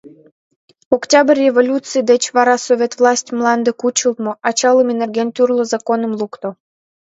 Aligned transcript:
Октябрь 0.95 1.39
революций 1.47 2.03
деч 2.11 2.23
вара 2.35 2.55
совет 2.67 2.91
власть 2.99 3.29
мланде 3.37 3.71
кучылтмо, 3.81 4.31
ачалыме 4.49 4.93
нерген 5.01 5.29
тӱрлӧ 5.35 5.63
законым 5.73 6.11
лукто. 6.19 6.49